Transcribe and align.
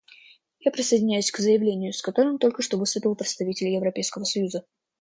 Я 0.61 0.71
присоединяюсь 0.71 1.29
к 1.29 1.37
заявлению, 1.37 1.93
с 1.93 2.01
которым 2.01 2.39
только 2.39 2.63
что 2.63 2.77
выступил 2.77 3.15
представитель 3.15 3.67
Европейского 3.67 4.23
союза. 4.23 4.65